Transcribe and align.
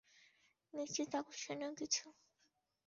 নিশ্চিত 0.73 1.11
আকর্ষণীয় 1.15 1.71
কিছু। 1.79 2.05